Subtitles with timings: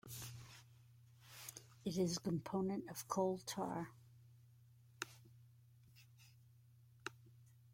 [1.85, 3.89] It is a component of coal tar.